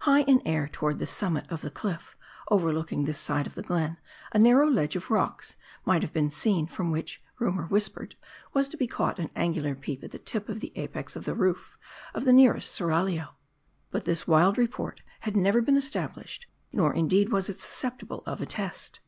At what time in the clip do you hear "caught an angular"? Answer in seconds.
8.86-9.74